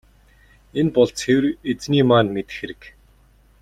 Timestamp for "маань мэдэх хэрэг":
2.09-2.81